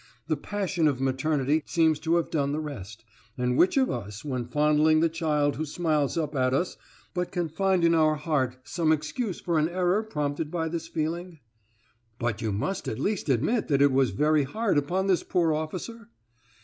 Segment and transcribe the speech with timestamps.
[0.25, 3.05] The passion of maternity seems to have done the rest,
[3.37, 6.75] and which of us, when fondling the child who smiles up at us,
[7.13, 11.37] but can find in our heart some excuse for an error prompted by this feeling?"
[12.17, 16.09] "But you must at least admit that it was very hard upon this poor officer?"